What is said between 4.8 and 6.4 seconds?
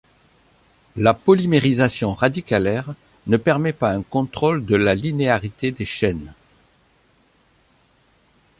linéarité des chaînes.